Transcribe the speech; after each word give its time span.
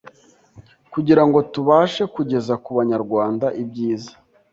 kugira 0.93 1.21
ngo 1.27 1.39
tubashe 1.53 2.03
kugeza 2.15 2.53
ku 2.63 2.69
Banyarwanda 2.77 3.47
ibyiza 3.61 4.13